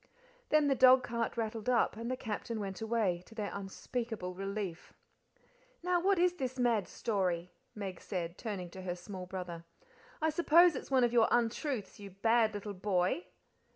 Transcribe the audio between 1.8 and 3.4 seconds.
and the Captain went away, to